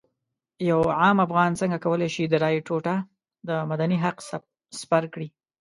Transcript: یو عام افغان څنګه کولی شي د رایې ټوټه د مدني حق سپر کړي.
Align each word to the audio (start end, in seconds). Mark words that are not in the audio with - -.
یو 0.69 0.79
عام 0.99 1.17
افغان 1.25 1.51
څنګه 1.61 1.77
کولی 1.85 2.09
شي 2.15 2.23
د 2.27 2.33
رایې 2.43 2.61
ټوټه 2.67 2.95
د 3.47 3.49
مدني 3.69 3.97
حق 4.03 4.17
سپر 4.79 5.03
کړي. 5.13 5.27